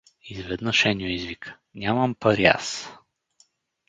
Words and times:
Изведнъж 0.23 0.85
Еньо 0.85 1.05
извика:— 1.07 1.57
Нямам 1.75 2.15
пари 2.15 2.45
аз! 2.45 2.89